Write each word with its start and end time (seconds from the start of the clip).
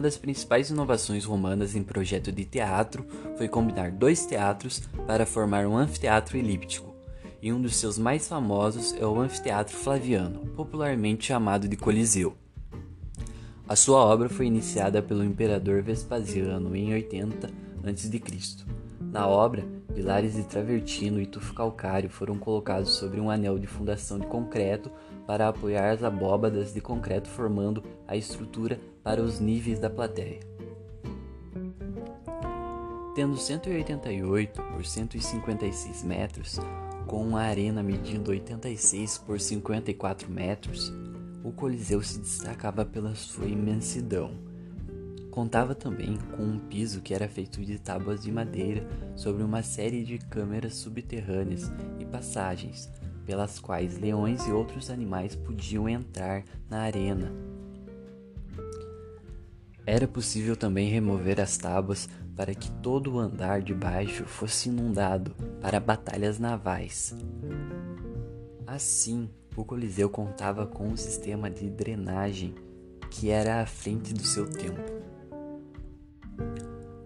das 0.00 0.16
principais 0.16 0.70
inovações 0.70 1.24
romanas 1.24 1.74
em 1.74 1.82
projeto 1.82 2.30
de 2.30 2.44
teatro 2.44 3.06
foi 3.36 3.48
combinar 3.48 3.90
dois 3.90 4.26
teatros 4.26 4.82
para 5.06 5.26
formar 5.26 5.66
um 5.66 5.76
anfiteatro 5.76 6.36
elíptico, 6.36 6.94
e 7.42 7.52
um 7.52 7.60
dos 7.60 7.76
seus 7.76 7.98
mais 7.98 8.26
famosos 8.26 8.94
é 8.94 9.04
o 9.04 9.20
Anfiteatro 9.20 9.76
Flaviano, 9.76 10.46
popularmente 10.56 11.26
chamado 11.26 11.68
de 11.68 11.76
Coliseu. 11.76 12.34
A 13.68 13.76
sua 13.76 13.98
obra 13.98 14.28
foi 14.28 14.46
iniciada 14.46 15.02
pelo 15.02 15.24
imperador 15.24 15.82
Vespasiano 15.82 16.74
em 16.76 16.92
80 16.92 17.46
a.C. 17.82 18.20
Na 19.12 19.26
obra, 19.26 19.64
pilares 19.94 20.34
de 20.34 20.44
travertino 20.44 21.20
e 21.20 21.26
tufo 21.26 21.54
calcário 21.54 22.10
foram 22.10 22.36
colocados 22.36 22.90
sobre 22.94 23.20
um 23.20 23.30
anel 23.30 23.58
de 23.58 23.66
fundação 23.66 24.18
de 24.18 24.26
concreto 24.26 24.90
para 25.26 25.48
apoiar 25.48 25.90
as 25.90 26.02
abóbadas 26.02 26.74
de 26.74 26.80
concreto 26.80 27.28
formando 27.28 27.82
a 28.06 28.16
estrutura 28.16 28.78
para 29.02 29.22
os 29.22 29.40
níveis 29.40 29.78
da 29.78 29.88
plateia. 29.88 30.40
Tendo 33.14 33.36
188 33.36 34.60
por 34.60 34.84
156 34.84 36.02
metros, 36.02 36.58
com 37.06 37.22
uma 37.22 37.42
arena 37.42 37.82
medindo 37.82 38.32
86 38.32 39.18
por 39.18 39.38
54 39.38 40.28
metros, 40.28 40.92
o 41.44 41.52
Coliseu 41.52 42.02
se 42.02 42.18
destacava 42.18 42.84
pela 42.84 43.14
sua 43.14 43.46
imensidão. 43.46 44.32
Contava 45.34 45.74
também 45.74 46.16
com 46.36 46.44
um 46.44 46.60
piso 46.60 47.00
que 47.00 47.12
era 47.12 47.28
feito 47.28 47.60
de 47.60 47.76
tábuas 47.76 48.22
de 48.22 48.30
madeira 48.30 48.86
sobre 49.16 49.42
uma 49.42 49.64
série 49.64 50.04
de 50.04 50.16
câmeras 50.16 50.76
subterrâneas 50.76 51.72
e 51.98 52.04
passagens, 52.04 52.88
pelas 53.26 53.58
quais 53.58 53.98
leões 53.98 54.46
e 54.46 54.52
outros 54.52 54.90
animais 54.90 55.34
podiam 55.34 55.88
entrar 55.88 56.44
na 56.70 56.82
arena. 56.82 57.32
Era 59.84 60.06
possível 60.06 60.54
também 60.54 60.88
remover 60.88 61.40
as 61.40 61.58
tábuas 61.58 62.08
para 62.36 62.54
que 62.54 62.70
todo 62.70 63.14
o 63.14 63.18
andar 63.18 63.60
de 63.60 63.74
baixo 63.74 64.24
fosse 64.26 64.68
inundado 64.68 65.34
para 65.60 65.80
batalhas 65.80 66.38
navais. 66.38 67.12
Assim, 68.64 69.28
o 69.56 69.64
Coliseu 69.64 70.08
contava 70.08 70.64
com 70.64 70.86
um 70.86 70.96
sistema 70.96 71.50
de 71.50 71.68
drenagem 71.68 72.54
que 73.10 73.30
era 73.30 73.60
à 73.60 73.66
frente 73.66 74.14
do 74.14 74.22
seu 74.22 74.48
tempo. 74.48 75.03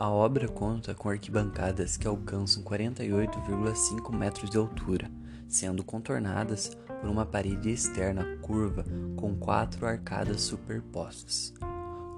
A 0.00 0.08
obra 0.08 0.48
conta 0.48 0.94
com 0.94 1.10
arquibancadas 1.10 1.98
que 1.98 2.08
alcançam 2.08 2.62
48,5 2.62 4.16
metros 4.16 4.48
de 4.48 4.56
altura, 4.56 5.10
sendo 5.46 5.84
contornadas 5.84 6.74
por 7.02 7.10
uma 7.10 7.26
parede 7.26 7.68
externa 7.68 8.24
curva 8.40 8.82
com 9.14 9.36
quatro 9.36 9.84
arcadas 9.84 10.40
superpostas. 10.40 11.52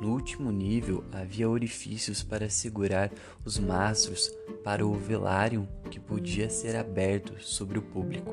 No 0.01 0.13
último 0.13 0.53
nível 0.53 1.05
havia 1.11 1.51
orifícios 1.51 2.23
para 2.23 2.49
segurar 2.49 3.11
os 3.45 3.59
mastros 3.59 4.31
para 4.63 4.87
o 4.87 4.95
velário 4.95 5.69
que 5.91 5.99
podia 5.99 6.49
ser 6.49 6.77
aberto 6.77 7.35
sobre 7.43 7.81
o 7.81 7.83
público. 7.83 8.31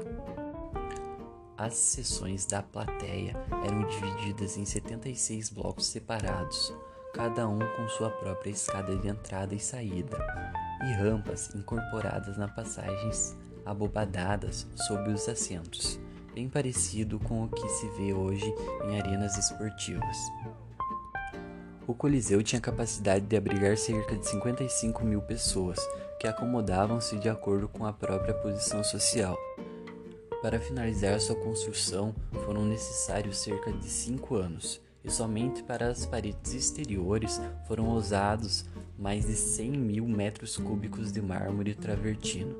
As 1.57 1.73
seções 1.73 2.45
da 2.45 2.61
plateia 2.61 3.35
eram 3.65 3.87
divididas 3.87 4.57
em 4.57 4.65
76 4.65 5.49
blocos 5.49 5.87
separados, 5.87 6.71
cada 7.13 7.47
um 7.47 7.59
com 7.75 7.87
sua 7.89 8.09
própria 8.09 8.51
escada 8.51 8.95
de 8.95 9.07
entrada 9.07 9.55
e 9.55 9.59
saída, 9.59 10.17
e 10.83 10.93
rampas 10.93 11.53
incorporadas 11.55 12.37
nas 12.37 12.51
passagens 12.51 13.37
abobadadas 13.65 14.67
sob 14.87 15.09
os 15.11 15.27
assentos, 15.27 15.99
bem 16.33 16.47
parecido 16.47 17.19
com 17.19 17.43
o 17.43 17.49
que 17.49 17.67
se 17.67 17.87
vê 17.89 18.13
hoje 18.13 18.53
em 18.85 18.99
arenas 18.99 19.37
esportivas. 19.37 20.17
O 21.87 21.93
Coliseu 21.93 22.43
tinha 22.43 22.61
capacidade 22.61 23.25
de 23.25 23.35
abrigar 23.35 23.75
cerca 23.75 24.15
de 24.15 24.27
55 24.27 25.03
mil 25.03 25.21
pessoas, 25.21 25.79
que 26.19 26.27
acomodavam-se 26.27 27.17
de 27.17 27.29
acordo 27.29 27.67
com 27.67 27.85
a 27.85 27.93
própria 27.93 28.33
posição 28.33 28.83
social. 28.83 29.37
Para 30.41 30.59
finalizar 30.59 31.19
sua 31.19 31.35
construção, 31.35 32.13
foram 32.45 32.63
necessários 32.63 33.39
cerca 33.39 33.71
de 33.73 33.89
cinco 33.89 34.35
anos, 34.35 34.79
somente 35.09 35.63
para 35.63 35.87
as 35.87 36.05
paredes 36.05 36.53
exteriores 36.53 37.41
foram 37.67 37.89
usados 37.89 38.65
mais 38.97 39.25
de 39.25 39.35
100 39.35 39.71
mil 39.71 40.07
metros 40.07 40.57
cúbicos 40.57 41.11
de 41.11 41.21
mármore 41.21 41.73
travertino. 41.73 42.55